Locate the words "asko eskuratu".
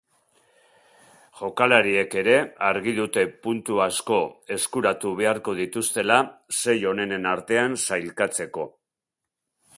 3.85-5.13